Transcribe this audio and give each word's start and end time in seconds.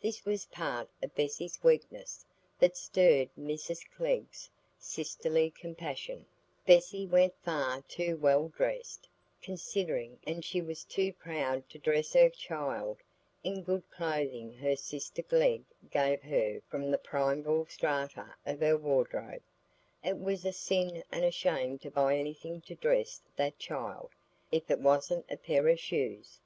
This 0.00 0.24
was 0.24 0.44
part 0.46 0.88
of 1.04 1.14
Bessy's 1.14 1.62
weakness 1.62 2.26
that 2.58 2.76
stirred 2.76 3.28
Mrs 3.38 3.82
Glegg's 3.96 4.50
sisterly 4.76 5.52
compassion: 5.52 6.26
Bessy 6.66 7.06
went 7.06 7.32
far 7.44 7.82
too 7.82 8.16
well 8.16 8.48
dressed, 8.48 9.08
considering; 9.40 10.18
and 10.26 10.44
she 10.44 10.60
was 10.60 10.82
too 10.82 11.12
proud 11.12 11.68
to 11.70 11.78
dress 11.78 12.12
her 12.14 12.28
child 12.28 12.98
in 13.44 13.54
the 13.54 13.60
good 13.62 13.88
clothing 13.88 14.52
her 14.54 14.74
sister 14.74 15.22
Glegg 15.22 15.62
gave 15.92 16.22
her 16.22 16.60
from 16.68 16.90
the 16.90 16.98
primeval 16.98 17.66
strata 17.66 18.34
of 18.44 18.58
her 18.58 18.76
wardrobe; 18.76 19.42
it 20.02 20.18
was 20.18 20.44
a 20.44 20.52
sin 20.52 21.04
and 21.12 21.24
a 21.24 21.30
shame 21.30 21.78
to 21.78 21.88
buy 21.92 22.18
anything 22.18 22.60
to 22.62 22.74
dress 22.74 23.22
that 23.36 23.60
child, 23.60 24.10
if 24.50 24.72
it 24.72 24.80
wasn't 24.80 25.24
a 25.30 25.36
pair 25.36 25.68
of 25.68 25.78
shoes. 25.78 26.40